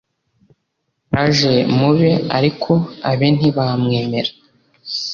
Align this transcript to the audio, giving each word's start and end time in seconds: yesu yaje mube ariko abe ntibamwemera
yesu 1.15 1.15
yaje 1.15 1.53
mube 1.77 2.11
ariko 2.37 2.71
abe 3.09 3.27
ntibamwemera 3.35 4.31